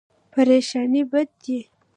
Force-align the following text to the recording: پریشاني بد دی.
پریشاني 0.31 1.01
بد 1.11 1.27
دی. 1.43 1.57